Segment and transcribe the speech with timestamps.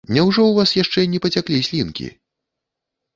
[0.15, 2.07] Няўжо ў вас яшчэ не пацяклі слінкі?